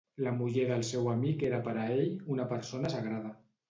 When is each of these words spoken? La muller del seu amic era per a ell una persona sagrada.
La 0.27 0.31
muller 0.37 0.63
del 0.71 0.85
seu 0.87 1.11
amic 1.13 1.47
era 1.51 1.63
per 1.71 1.79
a 1.83 1.87
ell 1.99 2.11
una 2.39 2.51
persona 2.57 2.97
sagrada. 2.99 3.39